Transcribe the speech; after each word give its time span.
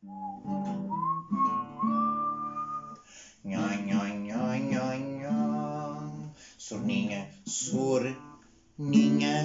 Nhoi, 0.00 0.14
nhoi, 3.86 4.12
nhoi, 4.26 4.58
nhoi, 4.60 4.98
nhoi. 4.98 6.30
Sorninha, 6.56 7.28
sorninha, 7.44 9.36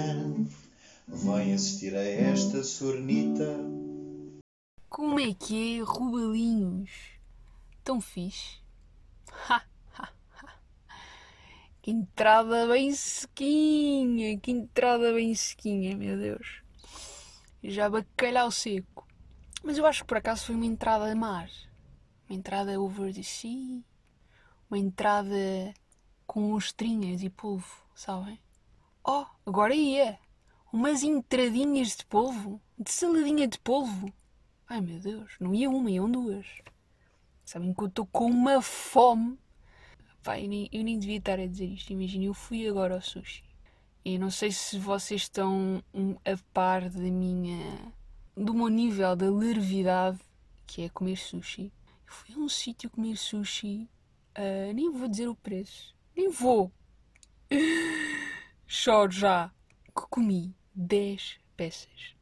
vai 1.08 1.52
assistir 1.52 1.96
a 1.96 2.04
esta 2.04 2.62
sornita. 2.62 3.58
Como 4.88 5.18
é 5.18 5.34
que 5.34 5.80
é, 5.80 5.82
Rubalinhos? 5.82 7.18
Tão 7.82 8.00
fixe? 8.00 8.60
Ha, 9.48 9.60
ha, 9.98 10.12
ha. 10.36 10.48
Que 11.82 11.90
entrada 11.90 12.68
bem 12.68 12.94
sequinha, 12.94 14.38
que 14.38 14.52
entrada 14.52 15.12
bem 15.12 15.34
sequinha, 15.34 15.96
meu 15.96 16.16
Deus. 16.16 16.62
Já 17.60 17.90
bacalhau 17.90 18.52
seco. 18.52 18.93
Mas 19.64 19.78
eu 19.78 19.86
acho 19.86 20.02
que 20.02 20.08
por 20.08 20.18
acaso 20.18 20.44
foi 20.44 20.54
uma 20.54 20.66
entrada 20.66 21.10
a 21.10 21.14
mar. 21.14 21.48
Uma 22.28 22.36
entrada 22.36 22.78
over 22.78 23.14
the 23.14 23.22
sea. 23.22 23.82
Uma 24.68 24.78
entrada 24.78 25.74
com 26.26 26.52
ostrinhas 26.52 27.22
e 27.22 27.30
polvo, 27.30 27.74
sabem? 27.94 28.38
Oh, 29.02 29.24
agora 29.46 29.74
ia! 29.74 30.18
Umas 30.70 31.02
entradinhas 31.02 31.96
de 31.96 32.04
polvo. 32.04 32.60
De 32.78 32.92
saladinha 32.92 33.48
de 33.48 33.58
polvo. 33.58 34.12
Ai 34.68 34.82
meu 34.82 35.00
Deus, 35.00 35.34
não 35.40 35.54
ia 35.54 35.70
uma, 35.70 35.90
iam 35.90 36.10
duas. 36.10 36.46
Sabem 37.42 37.72
que 37.72 37.82
eu 37.82 37.86
estou 37.86 38.06
com 38.06 38.26
uma 38.26 38.60
fome. 38.60 39.38
Pá, 40.22 40.38
eu 40.38 40.48
nem, 40.48 40.68
eu 40.72 40.84
nem 40.84 40.98
devia 40.98 41.18
estar 41.18 41.38
a 41.38 41.46
dizer 41.46 41.66
isto. 41.66 41.90
Imagina, 41.90 42.24
eu 42.24 42.34
fui 42.34 42.68
agora 42.68 42.94
ao 42.94 43.00
sushi. 43.00 43.44
E 44.04 44.18
não 44.18 44.30
sei 44.30 44.52
se 44.52 44.78
vocês 44.78 45.22
estão 45.22 45.82
um, 45.94 46.16
a 46.16 46.36
par 46.52 46.90
da 46.90 47.00
minha. 47.00 47.94
Do 48.36 48.54
meu 48.54 48.68
nível 48.68 49.14
de 49.16 49.28
levidade, 49.28 50.18
que 50.66 50.82
é 50.82 50.88
comer 50.88 51.16
sushi. 51.16 51.72
Eu 52.06 52.12
fui 52.12 52.34
a 52.34 52.38
um 52.38 52.48
sítio 52.48 52.90
comer 52.90 53.16
sushi. 53.16 53.88
ah, 54.34 54.72
nem 54.74 54.90
vou 54.90 55.08
dizer 55.08 55.28
o 55.28 55.36
preço. 55.36 55.94
Nem 56.16 56.30
vou. 56.30 56.72
Choro 58.66 59.12
já. 59.12 59.50
Que 59.86 60.06
comi 60.10 60.54
10 60.74 61.38
peças. 61.56 62.16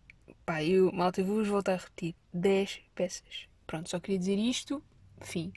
Pá, 0.44 0.62
eu, 0.62 0.92
malta, 0.92 1.22
vou-vos 1.22 1.48
voltar 1.48 1.74
a 1.74 1.76
repetir. 1.76 2.14
10 2.32 2.82
peças. 2.94 3.48
Pronto, 3.66 3.88
só 3.88 3.98
queria 3.98 4.18
dizer 4.18 4.38
isto. 4.38 4.82
Fim. 5.20 5.52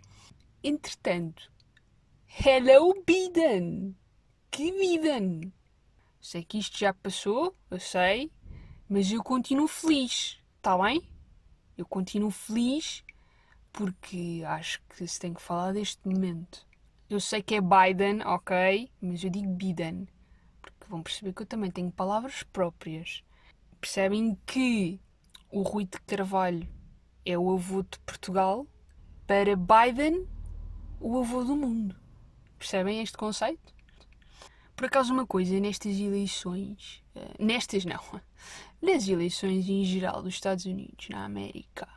Entretanto, 0.63 1.51
Hello 2.27 2.93
Biden! 3.05 3.95
Que 4.51 4.71
Biden! 4.71 5.53
Sei 6.19 6.43
que 6.43 6.57
isto 6.57 6.77
já 6.77 6.93
passou, 6.93 7.55
eu 7.71 7.79
sei, 7.79 8.31
mas 8.89 9.11
eu 9.11 9.23
continuo 9.23 9.67
feliz, 9.67 10.37
está 10.65 10.75
bem? 10.79 11.07
Eu 11.77 11.85
continuo 11.85 12.31
feliz 12.31 13.03
porque 13.71 14.41
acho 14.47 14.81
que 14.89 15.07
se 15.07 15.19
tem 15.19 15.31
que 15.31 15.39
falar 15.39 15.73
deste 15.73 16.01
momento. 16.07 16.65
Eu 17.07 17.19
sei 17.19 17.43
que 17.43 17.53
é 17.53 17.61
Biden, 17.61 18.23
ok, 18.25 18.89
mas 18.99 19.23
eu 19.23 19.29
digo 19.29 19.53
Biden, 19.53 20.07
porque 20.63 20.89
vão 20.89 21.03
perceber 21.03 21.33
que 21.33 21.43
eu 21.43 21.45
também 21.45 21.69
tenho 21.69 21.91
palavras 21.91 22.41
próprias. 22.41 23.23
Percebem 23.79 24.35
que 24.43 24.99
o 25.51 25.61
Rui 25.61 25.85
de 25.85 26.01
Carvalho 26.01 26.67
é 27.23 27.37
o 27.37 27.53
avô 27.53 27.83
de 27.83 27.99
Portugal, 27.99 28.65
para 29.27 29.55
Biden, 29.55 30.27
o 30.99 31.19
avô 31.19 31.43
do 31.43 31.55
mundo. 31.55 31.95
Percebem 32.57 33.03
este 33.03 33.15
conceito? 33.15 33.74
Por 34.75 34.85
acaso, 34.87 35.13
uma 35.13 35.25
coisa, 35.25 35.57
nestas 35.57 35.97
eleições, 35.97 37.01
eh, 37.15 37.33
nestas 37.39 37.85
não, 37.85 38.01
nas 38.81 39.07
eleições 39.07 39.69
em 39.69 39.85
geral 39.85 40.21
dos 40.21 40.33
Estados 40.33 40.65
Unidos, 40.65 41.07
na 41.09 41.23
América, 41.23 41.87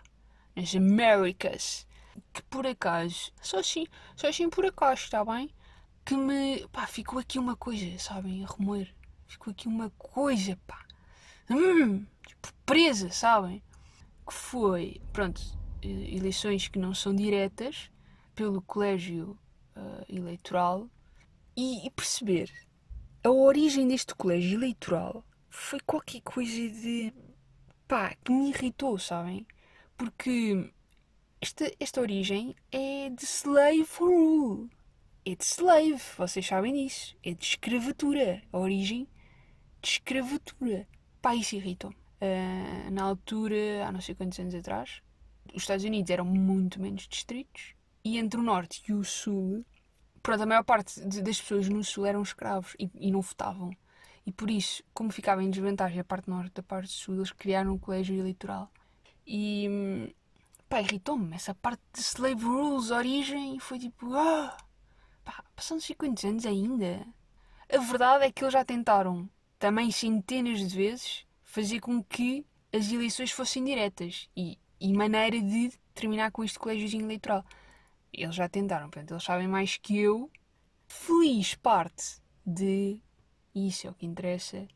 nas 0.54 0.72
Américas, 0.76 1.86
que 2.32 2.40
por 2.42 2.66
acaso, 2.66 3.32
só 3.42 3.58
assim, 3.58 3.84
só 4.14 4.28
assim 4.28 4.48
por 4.48 4.64
acaso, 4.64 5.02
está 5.02 5.24
bem? 5.24 5.50
Que 6.04 6.16
me, 6.16 6.68
pá, 6.68 6.86
ficou 6.86 7.18
aqui 7.18 7.38
uma 7.38 7.56
coisa, 7.56 7.98
sabem, 7.98 8.44
a 8.44 8.48
remoer. 8.48 8.94
Ficou 9.26 9.50
aqui 9.50 9.66
uma 9.66 9.90
coisa, 9.98 10.56
pá. 10.66 10.86
Hum, 11.50 12.06
tipo, 12.26 12.48
presa, 12.64 13.10
sabem? 13.10 13.60
Que 14.26 14.32
foi, 14.32 15.00
pronto, 15.12 15.40
eleições 15.82 16.68
que 16.68 16.78
não 16.78 16.94
são 16.94 17.14
diretas, 17.14 17.90
pelo 18.36 18.62
colégio 18.62 19.36
eh, 19.74 20.04
eleitoral, 20.08 20.88
e, 21.56 21.84
e 21.84 21.90
perceber 21.90 22.52
a 23.22 23.30
origem 23.30 23.88
deste 23.88 24.14
colégio 24.14 24.58
eleitoral 24.58 25.24
foi 25.50 25.80
qualquer 25.80 26.20
coisa 26.20 26.68
de. 26.68 27.12
pá, 27.86 28.14
que 28.24 28.32
me 28.32 28.50
irritou, 28.50 28.98
sabem? 28.98 29.46
Porque 29.96 30.72
esta, 31.40 31.70
esta 31.80 32.00
origem 32.00 32.54
é 32.70 33.10
de 33.10 33.24
slave 33.24 33.86
rule. 33.98 34.70
É 35.24 35.34
de 35.34 35.44
slave, 35.44 36.02
vocês 36.16 36.46
sabem 36.46 36.72
disso. 36.74 37.16
É 37.22 37.34
de 37.34 37.44
escravatura. 37.44 38.42
A 38.52 38.58
origem 38.58 39.08
de 39.82 39.88
escravatura. 39.88 40.86
Pá, 41.20 41.34
isso 41.34 41.56
irritou-me. 41.56 41.96
Ah, 42.20 42.90
na 42.90 43.02
altura, 43.04 43.86
há 43.86 43.92
não 43.92 44.00
sei 44.00 44.14
quantos 44.14 44.38
anos 44.38 44.54
atrás, 44.54 45.02
os 45.54 45.62
Estados 45.62 45.84
Unidos 45.84 46.10
eram 46.10 46.24
muito 46.24 46.80
menos 46.80 47.06
distritos 47.06 47.74
e 48.04 48.18
entre 48.18 48.40
o 48.40 48.42
norte 48.42 48.82
e 48.88 48.92
o 48.92 49.04
sul 49.04 49.64
pronto, 50.28 50.42
a 50.42 50.46
maior 50.46 50.62
parte 50.64 51.00
de- 51.08 51.22
das 51.22 51.40
pessoas 51.40 51.68
no 51.70 51.82
sul 51.82 52.04
eram 52.04 52.22
escravos 52.22 52.74
e, 52.78 52.90
e 52.94 53.10
não 53.10 53.22
votavam. 53.22 53.70
E 54.26 54.30
por 54.32 54.50
isso, 54.50 54.82
como 54.92 55.10
ficava 55.10 55.42
em 55.42 55.48
desvantagem 55.50 56.00
a 56.00 56.04
parte 56.04 56.28
norte 56.28 56.52
da 56.54 56.62
parte 56.62 56.92
sul, 56.92 57.14
eles 57.16 57.32
criaram 57.32 57.72
um 57.72 57.78
colégio 57.78 58.14
eleitoral. 58.14 58.70
E 59.26 60.14
pá, 60.68 60.80
irritou-me 60.82 61.34
essa 61.34 61.54
parte 61.54 61.82
de 61.94 62.00
slave 62.00 62.44
rules, 62.44 62.90
origem, 62.90 63.58
foi 63.58 63.78
tipo, 63.78 64.12
ah, 64.14 64.54
pá, 65.24 65.42
passando 65.56 65.80
50 65.80 66.28
anos 66.28 66.44
ainda. 66.46 67.06
A 67.72 67.78
verdade 67.78 68.24
é 68.24 68.32
que 68.32 68.44
eles 68.44 68.52
já 68.52 68.64
tentaram, 68.64 69.28
também 69.58 69.90
centenas 69.90 70.60
de 70.60 70.76
vezes, 70.76 71.24
fazer 71.42 71.80
com 71.80 72.02
que 72.02 72.44
as 72.72 72.92
eleições 72.92 73.30
fossem 73.32 73.64
diretas 73.64 74.28
e, 74.36 74.58
e 74.80 74.92
maneira 74.92 75.40
de 75.40 75.72
terminar 75.94 76.30
com 76.32 76.44
este 76.44 76.58
colégiozinho 76.58 77.04
eleitoral. 77.06 77.44
Eles 78.12 78.34
já 78.34 78.48
tentaram, 78.48 78.88
portanto, 78.90 79.12
eles 79.12 79.22
sabem 79.22 79.48
mais 79.48 79.76
que 79.76 79.98
eu. 79.98 80.30
Feliz 80.86 81.54
parte 81.54 82.20
de 82.44 83.00
isso 83.54 83.86
é 83.86 83.90
o 83.90 83.94
que 83.94 84.06
interessa. 84.06 84.66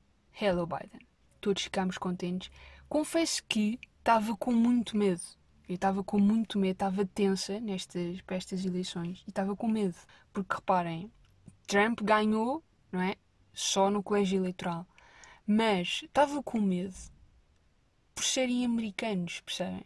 Hello 0.40 0.66
Biden. 0.66 1.06
Todos 1.40 1.62
ficámos 1.62 1.98
contentes. 1.98 2.50
Confesso 2.88 3.42
que 3.48 3.78
estava 3.98 4.36
com 4.36 4.52
muito 4.52 4.96
medo. 4.96 5.22
Eu 5.68 5.76
estava 5.76 6.02
com 6.04 6.18
muito 6.18 6.58
medo, 6.58 6.72
estava 6.72 7.06
tensa 7.06 7.60
nestas, 7.60 8.20
para 8.22 8.36
estas 8.36 8.64
eleições 8.64 9.22
e 9.26 9.30
estava 9.30 9.56
com 9.56 9.68
medo. 9.68 9.96
Porque 10.32 10.56
reparem, 10.56 11.10
Trump 11.66 12.00
ganhou, 12.02 12.62
não 12.90 13.00
é? 13.00 13.16
Só 13.52 13.90
no 13.90 14.02
colégio 14.02 14.38
eleitoral. 14.38 14.86
Mas 15.46 16.00
estava 16.02 16.42
com 16.42 16.60
medo 16.60 16.94
por 18.14 18.24
serem 18.24 18.64
americanos, 18.64 19.40
percebem? 19.40 19.84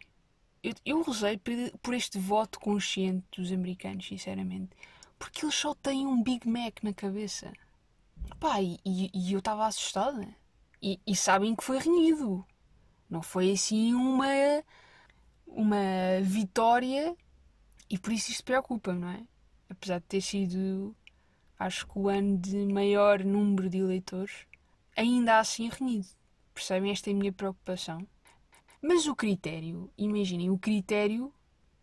Eu, 0.67 0.73
eu 0.85 1.01
rezei 1.03 1.37
por, 1.81 1.93
este 1.93 2.17
voto 2.19 2.59
consciente 2.59 3.25
dos 3.35 3.51
americanos, 3.51 4.07
sinceramente. 4.07 4.71
Porque 5.19 5.45
eles 5.45 5.55
só 5.55 5.73
têm 5.75 6.05
um 6.05 6.21
Big 6.23 6.47
Mac 6.47 6.83
na 6.83 6.93
cabeça. 6.93 7.51
Pá, 8.39 8.61
e, 8.61 8.79
e- 8.85 9.11
e 9.13 9.33
eu 9.33 9.39
estava 9.39 9.65
assustada. 9.67 10.27
E, 10.81 10.99
e 11.07 11.15
sabem 11.15 11.55
que 11.55 11.63
foi 11.63 11.79
renhido. 11.79 12.45
Não 13.09 13.21
foi 13.21 13.51
assim 13.51 13.93
uma, 13.93 14.27
uma 15.47 16.21
vitória. 16.23 17.15
E 17.89 17.97
por 17.97 18.11
isso 18.13 18.31
isto 18.31 18.43
preocupa-me, 18.43 18.99
não 18.99 19.09
é? 19.09 19.23
Apesar 19.69 19.99
de 19.99 20.05
ter 20.05 20.21
sido, 20.21 20.95
acho 21.59 21.87
que 21.87 21.99
o 21.99 22.09
ano 22.09 22.37
de 22.37 22.57
maior 22.67 23.23
número 23.23 23.69
de 23.69 23.79
eleitores, 23.79 24.45
ainda 24.95 25.39
assim 25.39 25.69
renhido. 25.69 26.07
Percebem? 26.53 26.91
Esta 26.91 27.09
é 27.11 27.13
a 27.13 27.17
minha 27.17 27.33
preocupação. 27.33 28.07
Mas 28.89 29.05
o 29.05 29.13
critério, 29.13 29.91
imaginem, 29.97 30.49
o 30.49 30.57
critério 30.57 31.33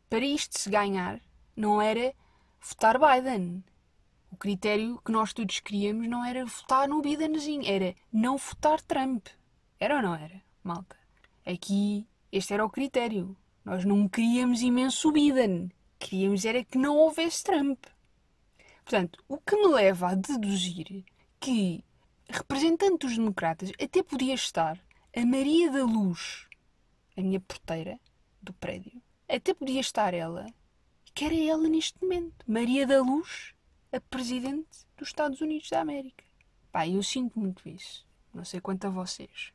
para 0.08 0.24
isto 0.24 0.58
se 0.58 0.70
ganhar 0.70 1.20
não 1.54 1.78
era 1.78 2.14
votar 2.58 2.98
Biden. 2.98 3.62
O 4.32 4.36
critério 4.38 4.98
que 5.04 5.12
nós 5.12 5.34
todos 5.34 5.60
queríamos 5.60 6.08
não 6.08 6.24
era 6.24 6.46
votar 6.46 6.88
no 6.88 7.02
Bidenzinho, 7.02 7.62
era 7.66 7.94
não 8.10 8.38
votar 8.38 8.80
Trump. 8.80 9.26
Era 9.78 9.96
ou 9.96 10.02
não 10.02 10.14
era, 10.14 10.40
malta? 10.62 10.96
Aqui, 11.44 12.08
este 12.32 12.54
era 12.54 12.64
o 12.64 12.70
critério. 12.70 13.36
Nós 13.66 13.84
não 13.84 14.08
queríamos 14.08 14.62
imenso 14.62 15.12
Biden. 15.12 15.70
Queríamos 15.98 16.46
era 16.46 16.64
que 16.64 16.78
não 16.78 16.96
houvesse 16.96 17.44
Trump. 17.44 17.84
Portanto, 18.82 19.22
o 19.28 19.36
que 19.36 19.54
me 19.56 19.74
leva 19.74 20.08
a 20.08 20.14
deduzir 20.14 21.04
que, 21.38 21.84
representante 22.30 23.06
dos 23.06 23.18
democratas, 23.18 23.70
até 23.78 24.02
podia 24.02 24.32
estar 24.32 24.80
a 25.14 25.26
Maria 25.26 25.70
da 25.70 25.84
Luz, 25.84 26.48
a 27.16 27.20
minha 27.20 27.40
porteira 27.40 27.98
do 28.42 28.52
prédio, 28.52 29.00
até 29.28 29.54
podia 29.54 29.80
estar 29.80 30.14
ela, 30.14 30.46
que 31.14 31.24
era 31.24 31.34
ela 31.34 31.68
neste 31.68 32.00
momento, 32.02 32.44
Maria 32.46 32.86
da 32.86 33.00
Luz, 33.02 33.54
a 33.92 34.00
presidente 34.00 34.86
dos 34.96 35.08
Estados 35.08 35.40
Unidos 35.40 35.70
da 35.70 35.80
América. 35.80 36.24
Pá, 36.72 36.88
eu 36.88 37.02
sinto 37.02 37.38
muito 37.38 37.68
isso. 37.68 38.06
Não 38.34 38.44
sei 38.44 38.60
quanto 38.60 38.86
a 38.86 38.90
vocês. 38.90 39.52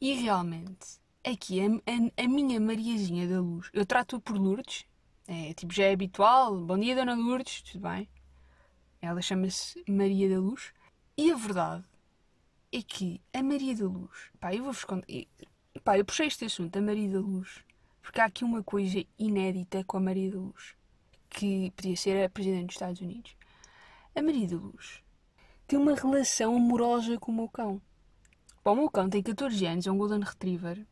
E 0.00 0.12
realmente, 0.14 0.98
aqui 1.24 1.60
a, 1.60 1.66
a, 1.66 2.24
a 2.24 2.28
minha 2.28 2.58
Mariazinha 2.58 3.28
da 3.28 3.40
Luz, 3.40 3.70
eu 3.72 3.86
trato-a 3.86 4.20
por 4.20 4.36
Lourdes, 4.36 4.84
é, 5.28 5.54
tipo, 5.54 5.72
já 5.72 5.84
é 5.84 5.92
habitual. 5.92 6.56
Bom 6.56 6.76
dia, 6.76 6.96
Dona 6.96 7.14
Lourdes, 7.14 7.62
tudo 7.62 7.82
bem? 7.88 8.08
Ela 9.00 9.22
chama-se 9.22 9.82
Maria 9.88 10.28
da 10.28 10.40
Luz. 10.40 10.72
E 11.16 11.30
a 11.30 11.36
verdade 11.36 11.84
é 12.72 12.82
que 12.82 13.20
a 13.32 13.42
Maria 13.42 13.76
da 13.76 13.84
Luz, 13.84 14.30
pá, 14.40 14.52
eu 14.52 14.64
vou-vos 14.64 14.84
contar. 14.84 15.06
Pá, 15.78 15.96
eu 15.96 16.04
puxei 16.04 16.26
este 16.26 16.44
assunto, 16.44 16.76
a 16.76 16.82
Maria 16.82 17.08
da 17.08 17.20
Luz, 17.20 17.64
porque 18.02 18.20
há 18.20 18.24
aqui 18.24 18.44
uma 18.44 18.62
coisa 18.62 19.04
inédita 19.16 19.84
com 19.84 19.98
a 19.98 20.00
Maria 20.00 20.28
da 20.32 20.38
Luz, 20.38 20.74
que 21.28 21.70
podia 21.70 21.96
ser 21.96 22.24
a 22.24 22.28
Presidente 22.28 22.66
dos 22.66 22.74
Estados 22.74 23.00
Unidos. 23.00 23.36
A 24.14 24.20
Maria 24.20 24.48
da 24.48 24.56
Luz 24.56 25.00
tem 25.68 25.78
uma 25.78 25.94
relação 25.94 26.56
amorosa 26.56 27.16
com 27.18 27.30
o 27.30 27.34
meu 27.34 27.48
cão. 27.48 27.80
Bom, 28.64 28.72
o 28.72 28.76
meu 28.76 28.90
cão 28.90 29.08
tem 29.08 29.22
14 29.22 29.64
anos, 29.64 29.86
é 29.86 29.92
um 29.92 29.96
Golden 29.96 30.20
Retriever. 30.20 30.84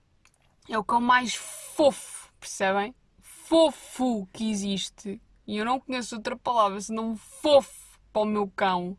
É 0.69 0.79
o 0.79 0.85
cão 0.85 1.01
mais 1.01 1.35
fofo, 1.35 2.33
percebem? 2.39 2.95
Fofo 3.21 4.29
que 4.33 4.49
existe. 4.49 5.21
E 5.45 5.57
eu 5.57 5.65
não 5.65 5.81
conheço 5.81 6.15
outra 6.15 6.37
palavra 6.37 6.81
senão 6.81 7.17
fofo 7.17 7.99
para 8.13 8.23
o 8.23 8.25
meu 8.25 8.49
cão. 8.55 8.97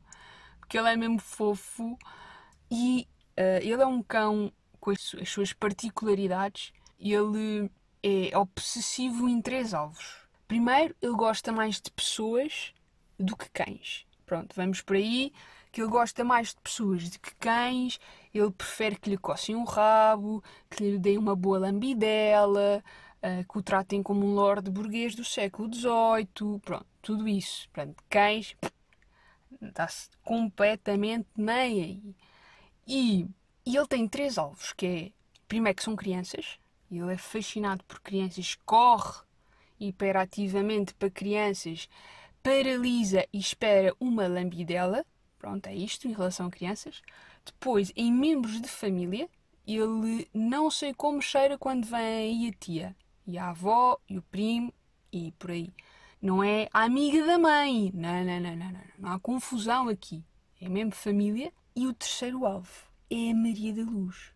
Porque 0.59 0.77
ele 0.77 0.89
é 0.89 0.97
mesmo 0.97 1.19
fofo. 1.19 1.97
E 2.69 3.07
uh, 3.37 3.63
ele 3.63 3.81
é 3.81 3.87
um 3.87 4.03
cão 4.03 4.51
com 4.89 4.91
as, 4.91 5.15
as 5.21 5.29
suas 5.29 5.53
particularidades. 5.53 6.73
Ele 6.99 7.69
é 8.03 8.37
obsessivo 8.37 9.29
em 9.29 9.41
três 9.41 9.73
alvos. 9.73 10.17
Primeiro, 10.47 10.95
ele 11.01 11.13
gosta 11.13 11.51
mais 11.51 11.79
de 11.79 11.91
pessoas 11.91 12.73
do 13.17 13.37
que 13.37 13.49
cães. 13.51 14.05
Pronto, 14.25 14.55
vamos 14.55 14.81
por 14.81 14.95
aí. 14.95 15.31
Que 15.71 15.81
ele 15.81 15.89
gosta 15.89 16.23
mais 16.23 16.49
de 16.49 16.61
pessoas 16.61 17.09
do 17.09 17.19
que 17.19 17.35
cães. 17.35 17.99
Ele 18.33 18.51
prefere 18.51 18.95
que 18.95 19.09
lhe 19.11 19.17
cossem 19.17 19.55
o 19.55 19.63
rabo, 19.63 20.43
que 20.69 20.83
lhe 20.83 20.97
deem 20.97 21.17
uma 21.17 21.35
boa 21.35 21.59
lambidela, 21.59 22.83
uh, 23.17 23.51
que 23.51 23.57
o 23.59 23.61
tratem 23.61 24.01
como 24.01 24.25
um 24.25 24.33
lord 24.33 24.69
burguês 24.71 25.13
do 25.13 25.23
século 25.23 25.71
XVIII. 25.71 26.59
Pronto, 26.61 26.87
tudo 27.01 27.27
isso. 27.27 27.69
Pronto, 27.71 27.95
cães 28.09 28.55
está-se 29.61 30.09
completamente 30.23 31.27
nem 31.35 31.83
aí. 31.83 32.15
E, 32.87 33.27
e 33.69 33.77
ele 33.77 33.85
tem 33.85 34.07
três 34.07 34.39
alvos, 34.39 34.73
que 34.73 34.85
é, 34.87 35.11
primeiro 35.47 35.75
que 35.75 35.83
são 35.83 35.95
crianças, 35.95 36.57
ele 36.91 37.13
é 37.13 37.17
fascinado 37.17 37.83
por 37.83 37.99
crianças, 37.99 38.57
corre 38.65 39.21
hiperativamente 39.79 40.95
para 40.95 41.11
crianças, 41.11 41.87
paralisa 42.41 43.27
e 43.31 43.37
espera 43.37 43.95
uma 43.99 44.25
lambidela. 44.25 45.05
Pronto, 45.37 45.67
é 45.67 45.75
isto 45.75 46.07
em 46.07 46.13
relação 46.13 46.47
a 46.47 46.49
crianças. 46.49 47.03
Depois, 47.45 47.93
em 47.95 48.11
membros 48.11 48.59
de 48.59 48.67
família, 48.67 49.29
ele 49.67 50.27
não 50.33 50.71
sei 50.71 50.91
como 50.91 51.21
cheira 51.21 51.55
quando 51.55 51.85
vem 51.85 51.99
aí 51.99 52.49
a 52.49 52.53
tia, 52.59 52.95
e 53.27 53.37
a 53.37 53.51
avó, 53.51 53.99
e 54.09 54.17
o 54.17 54.23
primo, 54.23 54.73
e 55.13 55.31
por 55.33 55.51
aí. 55.51 55.71
Não 56.19 56.43
é 56.43 56.67
a 56.73 56.85
amiga 56.85 57.23
da 57.23 57.37
mãe. 57.37 57.91
Não, 57.93 58.25
não, 58.25 58.39
não, 58.39 58.55
não, 58.55 58.71
não. 58.71 58.81
Não 58.97 59.11
há 59.11 59.19
confusão 59.19 59.87
aqui. 59.87 60.23
É 60.59 60.67
mesmo 60.67 60.91
família. 60.91 61.53
E 61.75 61.85
o 61.85 61.93
terceiro 61.93 62.47
alvo 62.47 62.88
é 63.09 63.31
a 63.31 63.35
Maria 63.35 63.73
da 63.73 63.81
Luz. 63.81 64.31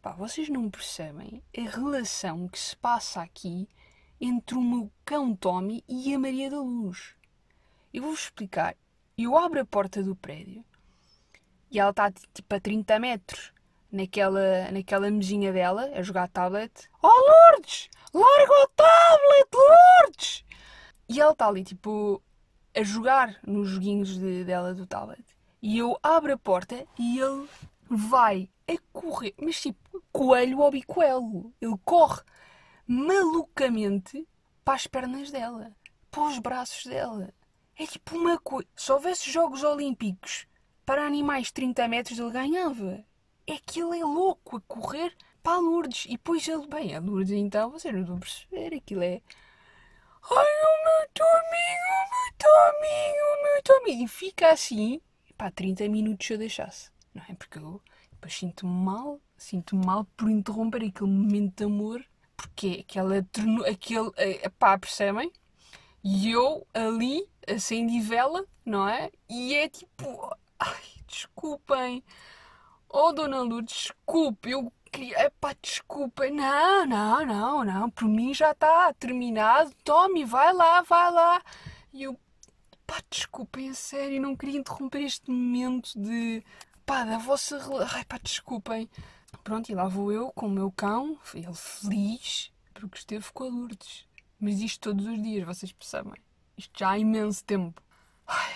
Pá, 0.00 0.12
vocês 0.12 0.48
não 0.48 0.70
percebem 0.70 1.42
a 1.56 1.60
relação 1.60 2.48
que 2.48 2.58
se 2.58 2.74
passa 2.76 3.20
aqui 3.20 3.68
entre 4.20 4.56
o 4.56 4.62
meu 4.62 4.90
cão 5.04 5.36
Tommy 5.36 5.84
e 5.86 6.14
a 6.14 6.18
Maria 6.18 6.50
da 6.50 6.60
Luz. 6.60 7.14
Eu 7.92 8.02
vou-vos 8.02 8.22
explicar. 8.22 8.74
Eu 9.16 9.36
abro 9.36 9.60
a 9.60 9.64
porta 9.64 10.02
do 10.02 10.16
prédio 10.16 10.64
e 11.70 11.78
ela 11.78 11.90
está 11.90 12.10
tipo 12.10 12.54
a 12.54 12.58
30 12.58 12.98
metros 12.98 13.52
naquela, 13.90 14.70
naquela 14.72 15.10
mesinha 15.10 15.52
dela 15.52 15.90
a 15.94 16.02
jogar 16.02 16.28
tablet. 16.28 16.88
Oh 17.02 17.08
Lourdes! 17.08 17.90
Larga 18.14 18.52
o 18.52 18.68
tablet, 18.68 19.48
Lourdes! 19.54 20.44
E 21.08 21.20
ela 21.20 21.32
está 21.32 21.46
ali, 21.46 21.62
tipo, 21.62 22.22
a 22.74 22.82
jogar 22.82 23.38
nos 23.46 23.68
joguinhos 23.68 24.18
de, 24.18 24.44
dela 24.44 24.72
do 24.72 24.86
tablet. 24.86 25.24
E 25.60 25.78
eu 25.78 25.96
abro 26.02 26.32
a 26.32 26.38
porta 26.38 26.86
e 26.98 27.18
ele 27.18 27.46
vai 27.96 28.48
a 28.68 28.74
correr, 28.92 29.34
mas 29.40 29.60
tipo, 29.60 30.02
coelho 30.12 30.62
ao 30.62 30.70
bicoelo. 30.70 31.52
Ele 31.60 31.76
corre 31.84 32.22
malucamente 32.86 34.26
para 34.64 34.74
as 34.74 34.86
pernas 34.86 35.30
dela, 35.30 35.74
para 36.10 36.24
os 36.24 36.38
braços 36.38 36.86
dela. 36.86 37.32
É 37.76 37.86
tipo 37.86 38.16
uma 38.16 38.38
coisa. 38.38 38.68
Se 38.76 38.92
houvesse 38.92 39.30
Jogos 39.30 39.62
Olímpicos 39.64 40.46
para 40.84 41.06
animais 41.06 41.46
de 41.46 41.54
30 41.54 41.88
metros, 41.88 42.18
ele 42.18 42.30
ganhava. 42.30 43.04
É 43.46 43.56
que 43.58 43.80
ele 43.80 43.98
é 43.98 44.04
louco 44.04 44.56
a 44.56 44.60
correr 44.62 45.16
para 45.42 45.56
a 45.56 45.60
Lourdes. 45.60 46.04
E 46.06 46.12
depois 46.12 46.46
ele, 46.46 46.66
bem, 46.66 46.94
a 46.94 47.00
Lourdes 47.00 47.32
então, 47.32 47.70
vocês 47.70 47.94
não 47.94 48.04
vão 48.04 48.20
perceber, 48.20 48.76
aquilo 48.76 49.02
é 49.02 49.20
Ai, 50.30 50.36
o 50.36 50.84
meu 50.84 51.08
Tominho, 51.14 51.82
o 51.90 52.10
meu 52.12 52.32
Tominho, 52.38 53.24
o 53.24 53.42
meu 53.42 53.62
Tominho. 53.62 54.04
E 54.04 54.08
fica 54.08 54.50
assim, 54.52 55.00
pá, 55.36 55.50
30 55.50 55.88
minutos 55.88 56.24
se 56.26 56.34
eu 56.34 56.38
deixasse. 56.38 56.91
Não 57.14 57.22
é? 57.28 57.34
Porque 57.34 57.58
eu 57.58 57.80
depois 58.12 58.34
sinto-me 58.34 58.72
mal, 58.72 59.20
sinto-me 59.36 59.84
mal 59.84 60.04
por 60.16 60.30
interromper 60.30 60.84
aquele 60.84 61.10
momento 61.10 61.56
de 61.56 61.64
amor, 61.64 62.04
porque 62.36 62.84
aquela 62.88 63.18
aquele, 63.70 64.10
eh, 64.16 64.48
pá, 64.58 64.78
percebem? 64.78 65.32
E 66.04 66.30
eu 66.30 66.66
ali 66.74 67.28
acendi 67.46 68.00
vela, 68.00 68.44
não 68.64 68.88
é? 68.88 69.10
E 69.28 69.54
é 69.54 69.68
tipo, 69.68 70.34
ai, 70.58 70.82
desculpem. 71.06 72.02
Oh, 72.88 73.12
Dona 73.12 73.40
Lourdes, 73.42 73.74
desculpe, 73.74 74.50
eu 74.50 74.72
queria. 74.92 75.26
Epá, 75.26 75.54
desculpa. 75.60 76.28
Não, 76.30 76.86
não, 76.86 77.26
não, 77.26 77.64
não. 77.64 77.90
Por 77.90 78.06
mim 78.06 78.34
já 78.34 78.52
está 78.52 78.92
terminado. 78.94 79.72
Tome, 79.82 80.24
vai 80.24 80.52
lá, 80.52 80.82
vai 80.82 81.10
lá. 81.10 81.42
E 81.92 82.04
eu. 82.04 82.18
Pá, 82.86 83.00
desculpem, 83.10 83.70
a 83.70 83.74
sério. 83.74 84.20
Não 84.20 84.36
queria 84.36 84.60
interromper 84.60 85.02
este 85.02 85.30
momento 85.30 85.98
de. 85.98 86.44
Pá, 86.92 87.04
da 87.04 87.16
vossa. 87.16 87.58
Ai, 87.94 88.04
pá, 88.04 88.18
desculpem. 88.22 88.86
Pronto, 89.42 89.72
e 89.72 89.74
lá 89.74 89.88
vou 89.88 90.12
eu 90.12 90.30
com 90.32 90.46
o 90.46 90.50
meu 90.50 90.70
cão. 90.70 91.18
Ele 91.32 91.54
feliz 91.54 92.52
porque 92.74 92.98
esteve 92.98 93.32
com 93.32 93.44
a 93.44 93.46
Lourdes. 93.46 94.06
Mas 94.38 94.60
isto 94.60 94.90
todos 94.90 95.06
os 95.06 95.22
dias, 95.22 95.46
vocês 95.46 95.72
percebem? 95.72 96.12
Isto 96.54 96.78
já 96.78 96.90
há 96.90 96.98
imenso 96.98 97.42
tempo. 97.46 97.82
Ai, 98.26 98.52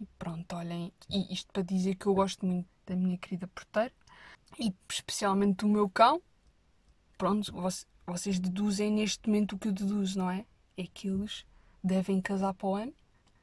e 0.00 0.06
pronto, 0.18 0.56
olhem. 0.56 0.90
E 1.10 1.30
isto 1.30 1.52
para 1.52 1.62
dizer 1.62 1.96
que 1.96 2.06
eu 2.06 2.14
gosto 2.14 2.46
muito 2.46 2.66
da 2.86 2.96
minha 2.96 3.18
querida 3.18 3.46
porteira 3.46 3.92
e 4.58 4.74
especialmente 4.88 5.56
do 5.56 5.68
meu 5.68 5.86
cão. 5.90 6.22
Pronto, 7.18 7.52
vocês 8.06 8.38
deduzem 8.38 8.90
neste 8.90 9.28
momento 9.28 9.52
o 9.52 9.58
que 9.58 9.68
eu 9.68 9.72
deduzo, 9.72 10.18
não 10.18 10.30
é? 10.30 10.46
É 10.78 10.86
que 10.86 11.08
eles 11.08 11.44
devem 11.84 12.22
casar 12.22 12.54
para 12.54 12.68
o 12.68 12.74
ano. 12.74 12.94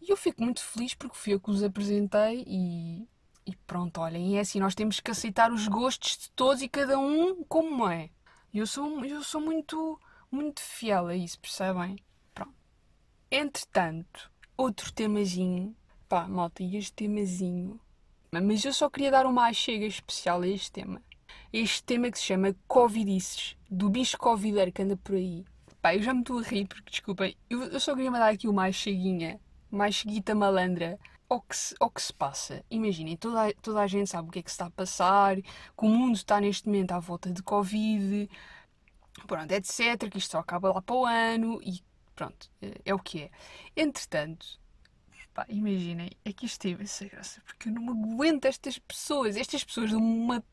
E 0.02 0.10
eu 0.10 0.18
fico 0.18 0.44
muito 0.44 0.64
feliz 0.64 0.96
porque 0.96 1.16
fui 1.16 1.36
eu 1.36 1.40
que 1.40 1.52
os 1.52 1.62
apresentei 1.62 2.44
e, 2.48 3.08
e 3.46 3.56
pronto, 3.56 4.00
olhem, 4.02 4.38
é 4.38 4.42
assim, 4.42 4.60
nós 4.60 4.76
temos 4.76 5.00
que 5.00 5.12
aceitar 5.12 5.52
os 5.52 5.68
gostos 5.68 6.18
de 6.18 6.32
todos 6.32 6.62
e 6.62 6.70
cada 6.70 6.98
um 6.98 7.44
como 7.44 7.88
é. 7.88 8.10
Eu 8.54 8.68
sou, 8.68 9.04
eu 9.06 9.24
sou 9.24 9.42
muito, 9.42 10.00
muito 10.32 10.62
fiel 10.62 11.08
a 11.08 11.16
isso, 11.16 11.40
percebem? 11.40 11.98
Pronto. 12.34 12.54
Entretanto, 13.32 14.32
outro 14.56 14.92
temazinho, 14.92 15.76
pá, 16.08 16.28
malta, 16.28 16.64
e 16.64 16.78
este 16.78 16.94
temazinho 16.94 17.80
mas 18.42 18.66
eu 18.66 18.74
só 18.74 18.90
queria 18.90 19.12
dar 19.12 19.26
uma 19.26 19.48
achega 19.48 19.86
especial 19.86 20.42
a 20.42 20.48
este 20.48 20.72
tema. 20.72 21.02
Este 21.52 21.84
tema 21.84 22.10
que 22.10 22.18
se 22.18 22.26
chama 22.26 22.56
Covidices, 22.68 23.56
do 23.70 23.90
bicho 23.90 24.18
covideiro 24.18 24.72
que 24.72 24.82
anda 24.82 24.98
por 24.98 25.16
aí. 25.16 25.46
Pá, 25.82 25.96
eu 25.96 26.02
já 26.02 26.14
me 26.14 26.22
estou 26.22 26.40
a 26.40 26.42
rir, 26.42 26.66
porque 26.66 26.90
desculpem, 26.90 27.36
eu, 27.50 27.62
eu 27.64 27.80
só 27.80 27.94
queria 27.94 28.10
mandar 28.10 28.30
aqui 28.30 28.48
uma 28.48 28.66
acheguinha, 28.66 29.40
uma 29.72 29.86
acheguita 29.86 30.34
malandra 30.34 30.98
ao 31.30 31.42
que, 31.42 31.56
se, 31.56 31.76
que 31.76 32.02
se 32.02 32.14
passa. 32.14 32.64
Imaginem, 32.70 33.18
toda, 33.18 33.54
toda 33.62 33.82
a 33.82 33.88
gente 33.88 34.10
sabe 34.10 34.30
o 34.30 34.32
que 34.32 34.40
é 34.40 34.44
que 34.44 34.50
se 34.50 34.56
está 34.56 34.66
a 34.68 34.72
passar, 34.72 35.36
que 35.42 35.52
o 35.78 35.88
mundo 35.88 36.16
está 36.16 36.40
neste 36.40 36.68
momento 36.68 36.92
à 36.92 37.00
volta 37.00 37.32
de 37.32 37.42
Covid, 37.44 38.30
pronto, 39.28 39.52
etc. 39.52 40.10
Que 40.10 40.18
isto 40.18 40.32
só 40.32 40.40
acaba 40.40 40.74
lá 40.74 40.82
para 40.82 40.96
o 40.96 41.06
ano 41.06 41.60
e 41.64 41.84
pronto, 42.16 42.50
é, 42.62 42.74
é 42.86 42.94
o 42.94 43.00
que 43.00 43.24
é. 43.24 43.32
Entretanto, 43.76 44.60
Pá, 45.34 45.48
imaginem, 45.50 46.12
é 46.24 46.32
que 46.32 46.46
isto 46.46 46.62
teve 46.62 46.84
essa 46.84 47.08
graça, 47.08 47.42
porque 47.42 47.68
eu 47.68 47.74
não 47.74 47.90
aguento 47.90 48.46
estas 48.46 48.78
pessoas. 48.78 49.36
Estas 49.36 49.64
pessoas 49.64 49.90
dão 49.90 50.00
uma. 50.00 50.44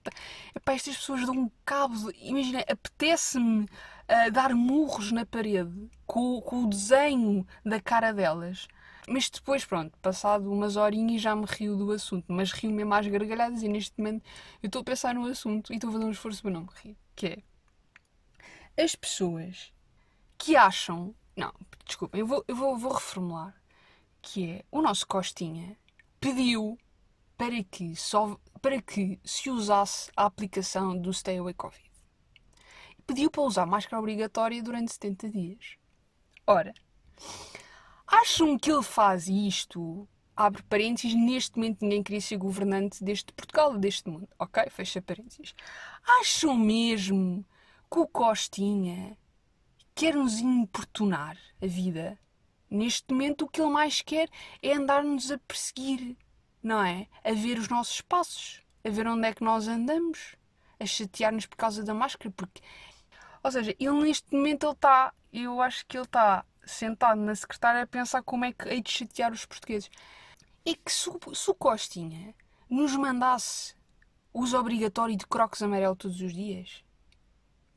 Epá, 0.55 0.73
estas 0.73 0.97
pessoas 0.97 1.27
dão 1.27 1.35
um 1.35 1.51
cabo. 1.67 2.11
Imaginem, 2.13 2.65
apetece-me 2.67 3.65
uh, 3.65 4.31
dar 4.33 4.55
murros 4.55 5.13
na 5.13 5.27
parede 5.27 5.91
com, 6.07 6.41
com 6.41 6.65
o 6.65 6.71
desenho 6.71 7.47
da 7.63 7.79
cara 7.79 8.11
delas. 8.13 8.69
Mas 9.13 9.29
depois, 9.29 9.65
pronto, 9.65 9.99
passado 9.99 10.53
umas 10.53 10.77
horinhas 10.77 11.21
já 11.21 11.35
me 11.35 11.45
rio 11.45 11.77
do 11.77 11.91
assunto, 11.91 12.27
mas 12.29 12.53
rio 12.53 12.71
mesmo 12.71 12.95
às 12.95 13.05
gargalhadas 13.09 13.61
e 13.61 13.67
neste 13.67 13.99
momento 13.99 14.25
eu 14.63 14.69
estou 14.69 14.83
a 14.83 14.85
pensar 14.85 15.13
no 15.17 15.27
assunto 15.27 15.73
e 15.73 15.75
estou 15.75 15.91
a 15.91 15.93
fazer 15.95 16.05
um 16.05 16.11
esforço 16.13 16.43
para 16.43 16.53
não 16.53 16.61
me 16.61 16.69
rir. 16.77 16.97
Que 17.17 17.43
é 18.77 18.85
as 18.85 18.95
pessoas 18.95 19.73
que 20.39 20.55
acham. 20.55 21.13
Não, 21.35 21.53
desculpem, 21.85 22.21
eu 22.21 22.27
vou, 22.27 22.45
eu 22.47 22.55
vou, 22.55 22.79
vou 22.79 22.93
reformular 22.93 23.61
que 24.23 24.49
é 24.49 24.65
o 24.71 24.81
nosso 24.81 25.05
Costinha 25.09 25.77
pediu 26.21 26.79
para 27.37 27.65
que, 27.65 27.97
só, 27.97 28.39
para 28.63 28.81
que 28.81 29.19
se 29.25 29.51
usasse 29.51 30.09
a 30.17 30.25
aplicação 30.25 30.97
do 30.97 31.13
Stay 31.13 31.39
Away 31.39 31.55
Covid. 31.55 31.91
pediu 33.09 33.29
para 33.29 33.43
usar 33.43 33.67
máscara 33.67 33.99
obrigatória 33.99 34.63
durante 34.63 34.93
70 34.93 35.31
dias. 35.31 35.77
Ora, 36.47 36.73
acham 38.11 38.59
que 38.59 38.71
ele 38.71 38.83
faz 38.83 39.29
isto? 39.29 40.09
Abre 40.37 40.63
parênteses, 40.63 41.15
neste 41.15 41.57
momento 41.57 41.83
ninguém 41.83 42.03
queria 42.03 42.21
ser 42.21 42.37
governante 42.37 43.05
deste 43.05 43.33
Portugal, 43.33 43.77
deste 43.77 44.09
mundo. 44.09 44.29
Ok? 44.39 44.63
Fecha 44.71 45.03
parênteses. 45.03 45.55
Acham 46.21 46.57
mesmo 46.57 47.45
que 47.91 47.99
o 47.99 48.07
Costinha 48.07 49.17
quer 49.95 50.15
nos 50.15 50.39
importunar 50.39 51.37
a 51.63 51.67
vida? 51.67 52.19
Neste 52.71 53.13
momento 53.13 53.45
o 53.45 53.49
que 53.49 53.61
ele 53.61 53.71
mais 53.71 54.01
quer 54.01 54.29
é 54.63 54.75
andar-nos 54.75 55.31
a 55.31 55.39
perseguir, 55.39 56.17
não 56.63 56.83
é? 56.83 57.07
A 57.25 57.33
ver 57.33 57.59
os 57.59 57.69
nossos 57.69 58.01
passos, 58.01 58.63
a 58.85 58.91
ver 58.91 59.07
onde 59.07 59.27
é 59.27 59.35
que 59.35 59.45
nós 59.45 59.69
andamos, 59.69 60.37
a 60.79 60.87
chatear-nos 60.87 61.47
por 61.47 61.57
causa 61.57 61.85
da 61.85 61.93
máscara, 61.93 62.33
porque 62.35 62.63
ou 63.43 63.51
seja, 63.51 63.75
ele 63.79 64.03
neste 64.03 64.35
momento 64.35 64.67
ele 64.67 64.73
está, 64.73 65.15
eu 65.33 65.61
acho 65.63 65.87
que 65.87 65.97
ele 65.97 66.05
está 66.05 66.45
sentado 66.71 67.21
na 67.21 67.35
secretária 67.35 67.83
a 67.83 67.87
pensar 67.87 68.23
como 68.23 68.45
é 68.45 68.53
que 68.53 68.69
hei 68.69 68.81
de 68.81 68.91
chatear 68.91 69.33
os 69.33 69.45
portugueses. 69.45 69.91
É 70.65 70.75
que 70.75 70.93
se, 70.93 71.11
se 71.35 71.51
o 71.51 71.55
Costinha 71.55 72.35
nos 72.69 72.95
mandasse 72.97 73.75
uso 74.33 74.59
obrigatório 74.59 75.17
de 75.17 75.27
crocs 75.27 75.63
amarelo 75.63 75.97
todos 75.97 76.21
os 76.21 76.33
dias, 76.33 76.85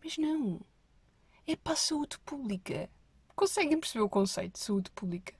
mas 0.04 0.18
não, 0.18 0.62
é 1.48 1.56
para 1.56 1.74
a 1.74 1.78
saúde 1.78 2.20
pública. 2.20 2.90
Conseguem 3.36 3.80
perceber 3.80 4.04
o 4.04 4.10
conceito 4.10 4.54
de 4.54 4.60
saúde 4.60 4.92
pública? 4.92 5.34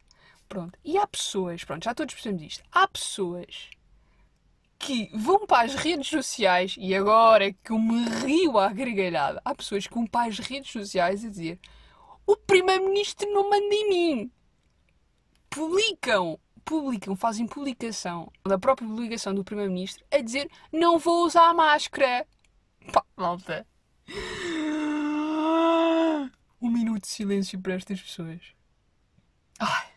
Pronto. 0.50 0.78
E 0.84 0.98
há 0.98 1.06
pessoas, 1.06 1.64
pronto, 1.64 1.84
já 1.84 1.94
todos 1.94 2.14
percebemos 2.14 2.44
isto, 2.44 2.64
há 2.72 2.88
pessoas 2.88 3.70
que 4.80 5.10
vão 5.16 5.48
para 5.48 5.66
as 5.66 5.76
redes 5.76 6.08
sociais, 6.08 6.76
e 6.78 6.94
agora 6.94 7.54
que 7.54 7.72
eu 7.72 7.80
me 7.80 8.04
rio 8.04 8.58
à 8.58 8.68
gargalhada, 8.68 9.42
há 9.46 9.56
pessoas 9.56 9.88
que 9.88 9.94
vão 9.94 10.06
para 10.06 10.28
as 10.28 10.40
redes 10.40 10.72
sociais 10.72 11.24
a 11.24 11.30
dizer 11.30 11.60
o 12.26 12.36
Primeiro-Ministro 12.36 13.32
não 13.32 13.50
manda 13.50 13.74
em 13.74 13.90
mim. 13.90 14.32
Publicam, 15.50 16.40
publicam, 16.64 17.16
fazem 17.16 17.48
publicação 17.48 18.32
da 18.46 18.58
própria 18.58 18.88
publicação 18.88 19.34
do 19.34 19.44
Primeiro-Ministro 19.44 20.06
a 20.12 20.20
dizer 20.20 20.50
não 20.72 20.98
vou 20.98 21.26
usar 21.26 21.50
a 21.50 21.54
máscara. 21.54 22.26
Pá, 22.92 23.04
malta. 23.16 23.66
Um 26.62 26.70
minuto 26.70 27.04
de 27.04 27.10
silêncio 27.10 27.60
para 27.62 27.74
estas 27.74 28.02
pessoas. 28.02 28.42
Ai. 29.60 29.94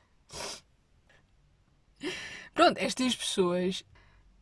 Pronto, 2.52 2.78
estas 2.78 3.14
pessoas 3.14 3.84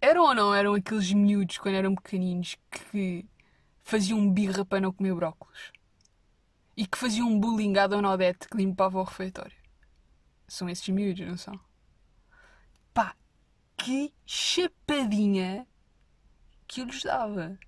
eram 0.01 0.25
ou 0.25 0.35
não 0.35 0.55
eram 0.55 0.75
aqueles 0.75 1.13
miúdos 1.13 1.59
quando 1.59 1.77
eram 1.77 1.95
pequeninos 1.95 2.57
que 2.71 3.27
faziam 3.83 4.31
birra 4.31 4.65
para 4.65 4.81
não 4.81 4.93
comer 4.93 5.15
brócolos? 5.15 5.73
E 6.77 6.87
que 6.87 6.99
faziam 6.99 7.39
bullying 7.39 7.77
à 7.79 7.87
Dona 7.87 8.13
Odete 8.13 8.49
que 8.49 8.57
limpava 8.57 8.99
o 8.99 9.05
refeitório? 9.05 9.57
São 10.49 10.69
esses 10.69 10.89
miúdos, 10.89 11.27
não 11.27 11.37
são? 11.37 11.59
Pá, 12.93 13.15
que 13.77 14.13
chapadinha 14.27 15.67
que 16.67 16.81
eu 16.81 16.87
lhes 16.87 17.03
dava. 17.03 17.59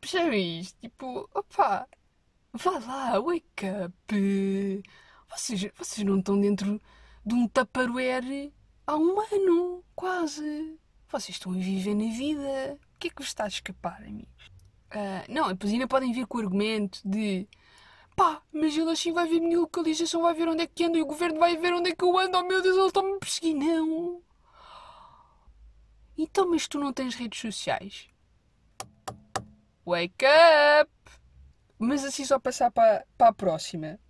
Percebem 0.00 0.60
isto? 0.60 0.78
Tipo, 0.80 1.28
opá, 1.34 1.88
vá 2.52 2.78
lá, 2.78 3.20
wake 3.20 3.66
up. 3.84 4.82
Vocês, 5.28 5.70
vocês 5.76 6.06
não 6.06 6.20
estão 6.20 6.40
dentro 6.40 6.80
de 7.26 7.34
um 7.34 7.48
Tupperware 7.48 8.52
há 8.86 8.96
um 8.96 9.20
ano, 9.20 9.84
quase. 9.94 10.78
Vocês 11.08 11.36
estão 11.36 11.52
a 11.52 11.56
viver 11.56 11.94
na 11.94 12.14
vida. 12.14 12.78
O 12.94 12.98
que 12.98 13.08
é 13.08 13.10
que 13.10 13.16
vos 13.16 13.28
está 13.28 13.44
a 13.44 13.48
escapar, 13.48 14.02
amigos? 14.04 14.50
Ah, 14.90 15.24
não, 15.28 15.48
depois 15.48 15.72
ainda 15.72 15.86
podem 15.86 16.12
vir 16.12 16.26
com 16.26 16.38
o 16.38 16.40
argumento 16.40 17.00
de 17.04 17.46
pá, 18.16 18.42
mas 18.52 18.76
ele 18.76 18.90
assim 18.90 19.12
vai 19.12 19.28
ver 19.28 19.38
a 19.38 19.40
minha 19.40 19.58
localização, 19.60 20.22
vai 20.22 20.34
ver 20.34 20.48
onde 20.48 20.62
é 20.62 20.66
que 20.66 20.84
ando 20.84 20.98
e 20.98 21.02
o 21.02 21.06
governo 21.06 21.38
vai 21.38 21.56
ver 21.56 21.72
onde 21.74 21.90
é 21.90 21.94
que 21.94 22.04
eu 22.04 22.18
ando. 22.18 22.38
Oh 22.38 22.42
meu 22.44 22.62
Deus, 22.62 22.76
ele 22.76 22.86
está-me 22.86 23.14
a 23.14 23.18
perseguir. 23.18 23.54
Não. 23.54 24.22
Então, 26.16 26.50
mas 26.50 26.66
tu 26.66 26.78
não 26.80 26.92
tens 26.92 27.14
redes 27.14 27.40
sociais? 27.40 28.08
Wake 29.86 30.24
up! 30.80 30.90
Mas 31.78 32.04
assim 32.04 32.24
só 32.24 32.38
passar 32.40 32.70
para, 32.72 33.06
para 33.16 33.28
a 33.28 33.32
próxima. 33.32 34.00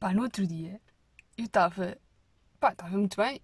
Pá, 0.00 0.12
no 0.12 0.22
outro 0.22 0.46
dia 0.46 0.80
eu 1.36 1.44
estava. 1.44 1.96
Pá, 2.58 2.72
estava 2.72 2.96
muito 2.96 3.16
bem. 3.16 3.40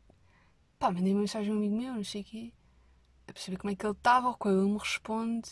Pá, 0.78 0.90
mandei 0.90 1.12
uma 1.12 1.20
mensagem 1.20 1.52
a 1.52 1.54
um 1.54 1.58
amigo 1.58 1.76
meu, 1.76 1.94
não 1.94 2.04
sei 2.04 2.22
o 2.22 2.24
quê. 2.24 2.52
A 3.28 3.32
perceber 3.32 3.56
como 3.56 3.72
é 3.72 3.76
que 3.76 3.86
ele 3.86 3.92
estava. 3.92 4.34
Quando 4.34 4.62
ele 4.62 4.72
me 4.72 4.78
responde: 4.78 5.48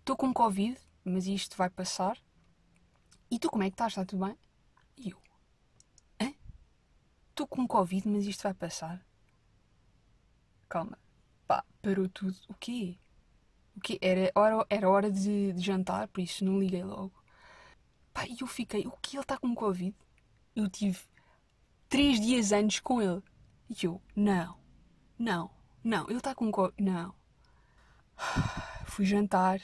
Estou 0.00 0.16
com 0.16 0.32
Covid, 0.32 0.76
mas 1.04 1.26
isto 1.26 1.56
vai 1.56 1.70
passar. 1.70 2.18
E 3.30 3.38
tu 3.38 3.48
como 3.48 3.62
é 3.62 3.70
que 3.70 3.74
estás? 3.74 3.92
Está 3.92 4.04
tudo 4.04 4.24
bem? 4.26 4.36
E 4.96 5.10
eu: 5.10 5.22
Hã? 6.20 6.34
Estou 7.28 7.46
com 7.46 7.66
Covid, 7.66 8.08
mas 8.08 8.26
isto 8.26 8.42
vai 8.42 8.54
passar. 8.54 9.06
Calma. 10.68 10.98
Pá, 11.46 11.64
parou 11.82 12.08
tudo. 12.08 12.36
O 12.48 12.54
quê? 12.54 12.98
O 13.76 13.80
quê? 13.80 13.98
Era 14.00 14.32
hora, 14.34 14.66
era 14.68 14.90
hora 14.90 15.10
de, 15.12 15.52
de 15.52 15.60
jantar, 15.60 16.08
por 16.08 16.20
isso 16.20 16.44
não 16.44 16.58
liguei 16.58 16.82
logo. 16.82 17.12
Pá, 18.12 18.26
e 18.26 18.38
eu 18.40 18.46
fiquei: 18.46 18.86
O 18.86 18.92
que? 19.02 19.16
Ele 19.16 19.22
está 19.22 19.38
com 19.38 19.54
Covid? 19.54 19.94
Eu 20.56 20.68
tive 20.68 20.98
três 21.88 22.20
dias 22.20 22.52
antes 22.52 22.80
com 22.80 23.00
ele. 23.02 23.22
E 23.68 23.86
eu: 23.86 24.02
Não, 24.16 24.58
não, 25.18 25.50
não. 25.84 26.08
Ele 26.08 26.18
está 26.18 26.34
com 26.34 26.50
Covid. 26.50 26.82
Não. 26.82 27.14
Fui 28.86 29.04
jantar. 29.04 29.60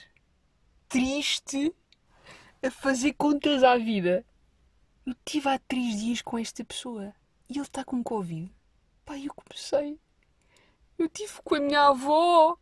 Triste. 0.89 1.75
A 2.63 2.71
fazer 2.71 3.13
contas 3.15 3.63
à 3.63 3.77
vida. 3.77 4.25
Eu 5.07 5.15
tive 5.25 5.49
há 5.49 5.59
três 5.59 6.01
dias 6.01 6.23
com 6.23 6.39
esta 6.39 6.65
pessoa. 6.65 7.15
E 7.49 7.55
ele 7.55 7.63
está 7.63 7.85
com 7.85 8.03
Covid. 8.03 8.53
Pá, 9.05 9.17
eu 9.19 9.33
comecei. 9.33 9.99
Eu 10.99 11.09
tive 11.09 11.41
com 11.45 11.55
a 11.55 11.61
minha 11.61 11.89
avó. 11.89 12.57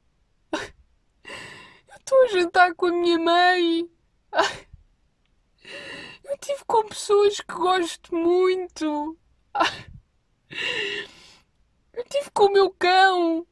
Eu 0.52 1.96
estou 1.96 2.24
a 2.24 2.28
jantar 2.28 2.74
com 2.74 2.86
a 2.86 2.92
minha 2.92 3.18
mãe. 3.18 3.88
Eu 6.24 6.38
tive 6.38 6.64
com 6.66 6.86
pessoas 6.86 7.40
que 7.40 7.54
gosto 7.54 8.14
muito. 8.14 9.16
Eu 11.94 12.04
tive 12.04 12.30
com 12.30 12.44
o 12.44 12.52
meu 12.52 12.70
cão. 12.72 13.46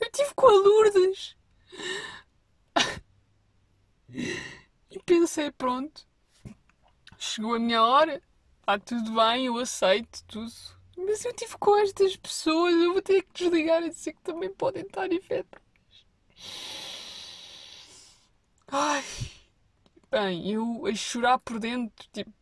Eu 0.00 0.10
tive 0.10 0.34
com 0.34 0.46
a 0.46 0.52
Lourdes. 0.52 1.36
Pensei, 5.04 5.50
pronto. 5.50 6.06
Chegou 7.18 7.54
a 7.54 7.58
minha 7.58 7.82
hora. 7.82 8.22
Está 8.60 8.78
tudo 8.78 9.14
bem, 9.14 9.46
eu 9.46 9.58
aceito 9.58 10.22
tudo. 10.26 10.52
Mas 10.96 11.24
eu 11.24 11.34
tive 11.34 11.56
com 11.58 11.76
estas 11.76 12.16
pessoas, 12.16 12.74
eu 12.74 12.92
vou 12.92 13.02
ter 13.02 13.22
que 13.22 13.32
desligar 13.32 13.82
e 13.82 13.90
dizer 13.90 14.12
que 14.12 14.22
também 14.22 14.52
podem 14.52 14.82
estar 14.82 15.10
infectadas. 15.10 15.64
Ai, 18.68 19.02
bem, 20.10 20.52
eu 20.52 20.86
a 20.86 20.94
chorar 20.94 21.38
por 21.38 21.58
dentro, 21.58 22.06
tipo, 22.12 22.32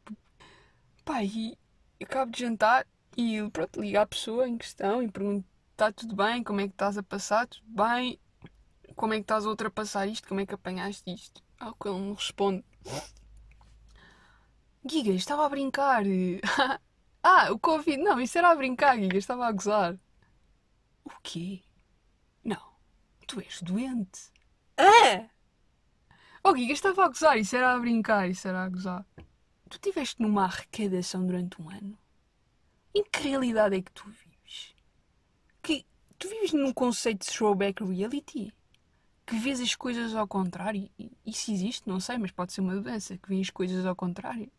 pá, 1.05 1.23
e 1.25 1.57
acabo 2.03 2.31
de 2.31 2.41
jantar 2.41 2.87
e 3.17 3.39
pronto, 3.51 3.81
ligo 3.81 3.99
à 3.99 4.07
pessoa 4.07 4.47
em 4.47 4.59
questão 4.59 5.03
e 5.03 5.11
pergunto: 5.11 5.47
está 5.73 5.91
tudo 5.91 6.15
bem? 6.15 6.43
Como 6.45 6.61
é 6.61 6.69
que 6.69 6.75
estás 6.75 6.99
a 6.99 7.03
passar? 7.03 7.47
Tudo 7.47 7.67
bem? 7.71 8.21
Como 8.95 9.15
é 9.15 9.17
que 9.17 9.23
estás 9.23 9.47
a 9.47 9.49
ultrapassar 9.49 10.07
isto? 10.07 10.29
Como 10.29 10.41
é 10.41 10.47
que 10.47 10.55
apanhaste 10.55 11.11
isto? 11.11 11.43
Ao 11.61 11.75
que 11.75 11.89
ele 11.89 11.99
me 11.99 12.15
responde: 12.15 12.65
Giga, 14.89 15.11
estava 15.11 15.45
a 15.45 15.49
brincar. 15.49 16.05
ah, 17.23 17.53
o 17.53 17.59
Covid, 17.59 17.99
não, 17.99 18.21
isso 18.21 18.39
era 18.39 18.51
a 18.51 18.55
brincar, 18.55 18.97
Giga, 18.97 19.19
estava 19.19 19.47
a 19.47 19.53
gozar. 19.53 19.99
O 21.05 21.11
quê? 21.23 21.63
Não, 22.45 22.75
tu 23.27 23.41
és 23.41 23.61
doente. 23.63 24.31
Ah! 24.77 25.29
Oh, 26.45 26.57
Giga, 26.57 26.73
estava 26.73 27.05
a 27.05 27.09
gozar, 27.09 27.37
isso 27.37 27.57
era 27.57 27.73
a 27.73 27.79
brincar, 27.79 28.29
isso 28.31 28.47
era 28.47 28.65
a 28.65 28.69
gozar. 28.69 29.05
Tu 29.69 29.75
estiveste 29.75 30.23
numa 30.23 30.45
arrecadação 30.45 31.27
durante 31.27 31.61
um 31.61 31.69
ano? 31.69 31.99
Em 32.95 33.05
que 33.05 33.21
realidade 33.21 33.77
é 33.77 33.83
que 33.83 33.93
tu 33.93 34.09
vives? 34.09 34.75
Que 35.63 35.85
tu 36.19 36.29
vives 36.29 36.53
num 36.53 36.73
conceito 36.73 37.27
de 37.27 37.33
throwback 37.33 37.85
reality? 37.85 38.53
Que 39.29 39.39
vês 39.39 39.61
as 39.61 39.75
coisas 39.75 40.15
ao 40.15 40.27
contrário? 40.27 40.89
Isso 41.25 41.53
existe? 41.53 41.87
Não 41.87 42.01
sei, 42.01 42.17
mas 42.17 42.31
pode 42.31 42.53
ser 42.53 42.63
uma 42.63 42.75
doença, 42.75 43.19
que 43.19 43.29
vês 43.29 43.43
as 43.43 43.51
coisas 43.51 43.85
ao 43.85 43.95
contrário. 43.95 44.51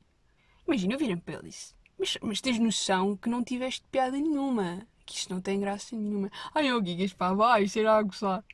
Imagina, 0.68 0.94
eu 0.94 1.00
virem 1.00 1.18
para 1.18 1.40
ele 1.40 1.52
mas, 1.98 2.18
mas 2.22 2.40
tens 2.40 2.58
noção 2.60 3.18
que 3.18 3.30
não 3.30 3.44
tiveste 3.44 3.84
piada 3.92 4.18
nenhuma. 4.18 4.88
Que 5.06 5.16
isto 5.16 5.34
não 5.34 5.42
tem 5.42 5.60
graça 5.60 5.96
nenhuma. 5.96 6.32
Ai, 6.54 6.72
oh, 6.72 6.84
Gigas, 6.84 7.14
pá, 7.14 7.34
vai, 7.34 7.66
era 7.76 7.98
a 7.98 8.02
gozar. 8.04 8.46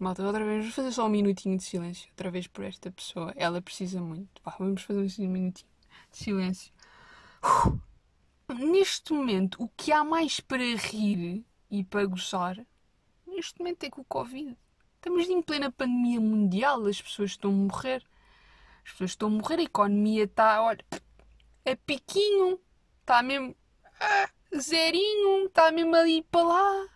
Malta, 0.00 0.24
outra 0.24 0.44
vez, 0.44 0.60
vamos 0.60 0.74
fazer 0.74 0.92
só 0.92 1.06
um 1.06 1.10
minutinho 1.10 1.56
de 1.56 1.62
silêncio. 1.62 2.08
Outra 2.10 2.30
vez 2.30 2.46
por 2.46 2.64
esta 2.64 2.90
pessoa. 2.90 3.32
Ela 3.36 3.62
precisa 3.62 4.00
muito. 4.00 4.40
Pá, 4.42 4.56
vamos 4.58 4.82
fazer 4.82 4.98
um 4.98 5.28
minutinho 5.28 5.70
de 6.10 6.18
silêncio. 6.18 6.72
Uf. 7.44 7.78
Neste 8.58 9.12
momento, 9.12 9.62
o 9.62 9.68
que 9.76 9.92
há 9.92 10.02
mais 10.04 10.40
para 10.40 10.62
rir 10.76 11.44
e 11.70 11.84
para 11.84 12.06
gozar, 12.06 12.56
neste 13.26 13.58
momento 13.58 13.84
é 13.84 13.90
com 13.90 14.00
o 14.00 14.04
Covid. 14.04 14.56
Estamos 15.06 15.28
em 15.28 15.40
plena 15.40 15.70
pandemia 15.70 16.20
mundial, 16.20 16.84
as 16.84 17.00
pessoas 17.00 17.30
estão 17.30 17.52
a 17.52 17.54
morrer. 17.54 18.02
As 18.84 18.90
pessoas 18.90 19.10
estão 19.12 19.28
a 19.28 19.30
morrer, 19.30 19.60
a 19.60 19.62
economia 19.62 20.24
está, 20.24 20.60
olha, 20.60 20.84
é 21.64 21.76
piquinho, 21.76 22.58
está 23.02 23.22
mesmo 23.22 23.54
ah, 24.00 24.28
zerinho, 24.58 25.46
está 25.46 25.70
mesmo 25.70 25.94
ali 25.94 26.24
para 26.24 26.48
lá, 26.48 26.88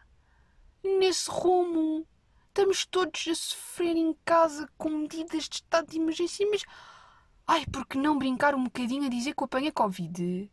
nesse 0.82 1.30
rumo. 1.30 2.04
Estamos 2.48 2.84
todos 2.84 3.28
a 3.28 3.34
sofrer 3.36 3.96
em 3.96 4.12
casa 4.24 4.68
com 4.76 4.90
medidas 4.90 5.48
de 5.48 5.54
estado 5.54 5.88
de 5.88 5.98
emergência, 5.98 6.44
mas. 6.50 6.64
Ai, 7.46 7.64
por 7.66 7.86
que 7.86 7.96
não 7.96 8.18
brincar 8.18 8.56
um 8.56 8.64
bocadinho 8.64 9.06
a 9.06 9.08
dizer 9.08 9.36
que 9.36 9.42
eu 9.42 9.44
apanhei 9.44 9.70
Covid? 9.70 10.50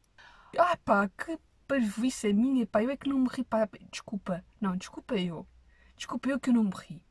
Ah 0.59 0.77
pá, 0.77 1.09
que 1.09 1.39
parvoíce 1.67 2.27
a 2.27 2.33
minha, 2.33 2.67
pá, 2.67 2.83
eu 2.83 2.91
é 2.91 2.95
que 2.95 3.09
não 3.09 3.17
morri, 3.17 3.43
pá. 3.43 3.67
Desculpa, 3.91 4.45
não, 4.61 4.77
desculpa 4.77 5.15
eu. 5.15 5.47
Desculpa 5.95 6.29
eu 6.29 6.39
que 6.39 6.51
eu 6.51 6.53
não 6.53 6.65
morri. 6.65 7.06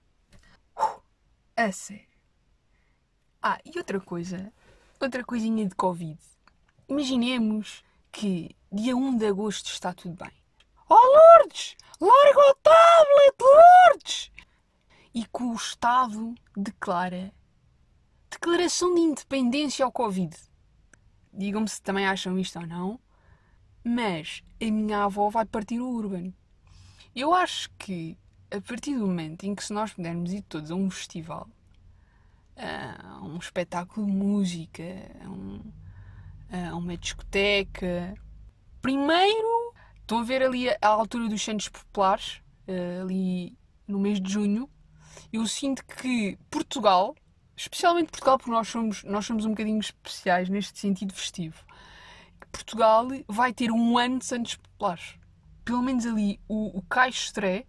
A 1.58 1.72
sério. 1.72 2.04
Ah, 3.42 3.58
e 3.64 3.78
outra 3.78 3.98
coisa, 3.98 4.52
outra 5.00 5.24
coisinha 5.24 5.66
de 5.66 5.74
Covid. 5.74 6.18
Imaginemos 6.86 7.82
que 8.12 8.54
dia 8.70 8.94
1 8.94 9.16
de 9.16 9.26
agosto 9.26 9.70
está 9.70 9.94
tudo 9.94 10.22
bem. 10.22 10.32
Oh 10.86 10.94
Lourdes! 10.94 11.74
Larga 11.98 12.40
o 12.40 12.54
tablet, 12.56 13.36
Lourdes! 13.40 14.30
E 15.14 15.24
que 15.24 15.42
o 15.42 15.54
Estado 15.54 16.34
declara 16.54 17.32
declaração 18.28 18.94
de 18.94 19.00
independência 19.00 19.82
ao 19.82 19.90
Covid. 19.90 20.36
Digam-me 21.32 21.70
se 21.70 21.80
também 21.80 22.06
acham 22.06 22.38
isto 22.38 22.58
ou 22.58 22.66
não, 22.66 23.00
mas 23.82 24.42
a 24.60 24.64
minha 24.66 25.04
avó 25.04 25.30
vai 25.30 25.46
partir 25.46 25.80
o 25.80 25.88
Urban. 25.88 26.34
Eu 27.14 27.32
acho 27.32 27.70
que 27.78 28.18
a 28.50 28.60
partir 28.60 28.96
do 28.96 29.06
momento 29.06 29.44
em 29.44 29.54
que 29.54 29.64
se 29.64 29.72
nós 29.72 29.92
pudermos 29.92 30.32
ir 30.32 30.42
todos 30.42 30.70
a 30.70 30.74
um 30.74 30.90
festival, 30.90 31.48
a 32.56 33.20
um 33.22 33.36
espetáculo 33.36 34.06
de 34.06 34.12
música, 34.12 34.82
a, 35.24 35.28
um, 35.28 35.60
a 36.70 36.76
uma 36.76 36.96
discoteca, 36.96 38.14
primeiro 38.80 39.74
estão 40.00 40.20
a 40.20 40.24
ver 40.24 40.42
ali 40.42 40.68
a, 40.70 40.76
altura 40.82 41.28
dos 41.28 41.42
Santos 41.42 41.68
Populares, 41.68 42.40
ali 43.00 43.56
no 43.86 43.98
mês 43.98 44.20
de 44.20 44.32
junho, 44.32 44.70
eu 45.32 45.46
sinto 45.46 45.84
que 45.84 46.38
Portugal, 46.50 47.14
especialmente 47.56 48.10
Portugal, 48.10 48.38
porque 48.38 48.50
nós 48.50 48.68
somos, 48.68 49.04
nós 49.04 49.26
somos 49.26 49.44
um 49.44 49.50
bocadinho 49.50 49.80
especiais 49.80 50.48
neste 50.48 50.78
sentido 50.78 51.12
festivo, 51.12 51.64
Portugal 52.56 53.08
vai 53.28 53.52
ter 53.52 53.70
um 53.70 53.98
ano 53.98 54.18
de 54.18 54.24
Santos 54.24 54.56
Populares. 54.56 55.18
Pelo 55.64 55.82
menos 55.82 56.06
ali 56.06 56.40
o, 56.48 56.78
o 56.78 56.82
Caixo 56.82 57.26
Stré 57.26 57.66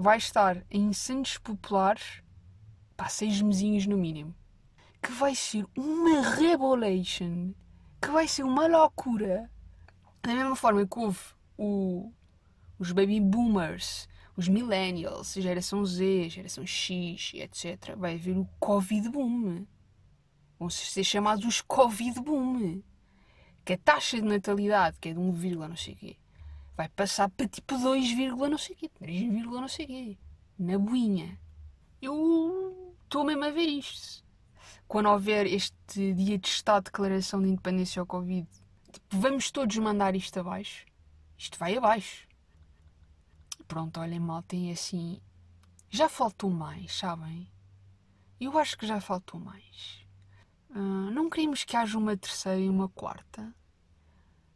vai 0.00 0.16
estar 0.16 0.64
em 0.70 0.92
Santos 0.92 1.38
Populares 1.38 2.22
para 2.96 3.08
seis 3.08 3.42
mesinhos 3.42 3.84
no 3.84 3.98
mínimo. 3.98 4.32
Que 5.02 5.10
vai 5.10 5.34
ser 5.34 5.66
uma 5.76 6.20
rebolation. 6.36 7.52
Que 8.00 8.08
vai 8.08 8.28
ser 8.28 8.44
uma 8.44 8.68
loucura. 8.68 9.50
Da 10.22 10.32
mesma 10.32 10.54
forma 10.54 10.86
que 10.86 10.98
houve 10.98 11.18
o, 11.56 12.12
os 12.78 12.92
baby 12.92 13.20
boomers, 13.20 14.08
os 14.36 14.46
millennials, 14.46 15.34
geração 15.34 15.84
Z, 15.84 16.28
geração 16.28 16.64
X, 16.64 17.32
etc. 17.34 17.96
Vai 17.96 18.14
haver 18.14 18.38
o 18.38 18.48
Covid 18.60 19.08
boom. 19.08 19.66
Vão 20.60 20.70
ser 20.70 21.02
chamados 21.02 21.44
os 21.44 21.60
Covid 21.60 22.20
boom. 22.20 22.82
Que 23.64 23.72
a 23.72 23.78
taxa 23.78 24.16
de 24.16 24.22
natalidade, 24.22 24.98
que 25.00 25.08
é 25.08 25.12
de 25.12 25.18
1, 25.18 25.68
não 25.68 25.76
sei 25.76 25.94
o 25.94 25.96
quê, 25.96 26.16
vai 26.78 26.88
passar 26.88 27.28
para 27.28 27.48
tipo 27.48 27.76
2, 27.76 28.16
não 28.48 28.56
sei 28.56 28.76
o 28.76 28.78
quê, 28.78 28.88
3, 28.88 29.44
não 29.46 29.66
sei 29.66 29.84
o 29.84 29.88
quê. 29.88 30.18
Na 30.56 30.78
boinha. 30.78 31.36
Eu 32.00 32.94
estou 33.02 33.24
mesmo 33.24 33.44
a 33.44 33.50
ver 33.50 33.66
isto. 33.66 34.24
Quando 34.86 35.08
houver 35.08 35.44
este 35.46 36.14
dia 36.14 36.38
de 36.38 36.46
Estado 36.46 36.84
de 36.84 36.90
Declaração 36.92 37.42
de 37.42 37.48
Independência 37.48 37.98
ao 37.98 38.06
Covid, 38.06 38.46
tipo, 38.92 39.18
vamos 39.18 39.50
todos 39.50 39.76
mandar 39.78 40.14
isto 40.14 40.38
abaixo. 40.38 40.86
Isto 41.36 41.58
vai 41.58 41.76
abaixo. 41.76 42.28
Pronto, 43.66 43.98
olhem, 43.98 44.20
mal, 44.20 44.44
tem 44.44 44.70
assim. 44.70 45.20
Já 45.90 46.08
faltou 46.08 46.48
mais, 46.48 46.96
sabem? 46.96 47.50
Eu 48.40 48.56
acho 48.56 48.78
que 48.78 48.86
já 48.86 49.00
faltou 49.00 49.40
mais. 49.40 50.06
Uh, 50.70 51.10
não 51.10 51.28
queremos 51.28 51.64
que 51.64 51.76
haja 51.76 51.98
uma 51.98 52.16
terceira 52.16 52.60
e 52.60 52.68
uma 52.68 52.88
quarta. 52.88 53.52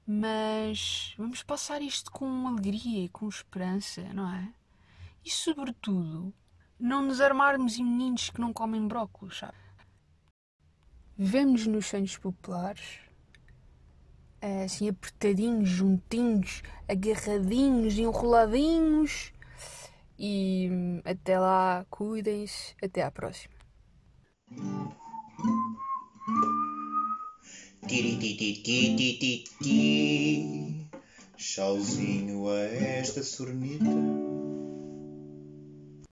Mas 0.07 1.15
vamos 1.17 1.43
passar 1.43 1.81
isto 1.81 2.11
com 2.11 2.49
alegria 2.49 3.05
e 3.05 3.09
com 3.09 3.29
esperança, 3.29 4.03
não 4.13 4.29
é? 4.33 4.53
E 5.25 5.31
sobretudo, 5.31 6.35
não 6.79 7.03
nos 7.03 7.21
armarmos 7.21 7.79
em 7.79 7.85
meninos 7.85 8.31
que 8.31 8.41
não 8.41 8.53
comem 8.53 8.87
brócolis, 8.87 9.39
sabe? 9.39 9.57
Vivemos 11.17 11.67
nos 11.67 11.87
Santos 11.87 12.17
Populares, 12.19 12.99
assim 14.65 14.89
apertadinhos, 14.89 15.69
juntinhos, 15.69 16.63
agarradinhos, 16.89 17.97
enroladinhos. 17.97 19.33
E 20.19 20.69
até 21.05 21.39
lá, 21.39 21.87
cuidem-se. 21.89 22.75
Até 22.83 23.03
à 23.03 23.11
próxima. 23.11 23.55
Tchauzinho 31.37 32.49
a 32.49 32.61
esta 33.01 33.23
sornita 33.23 34.32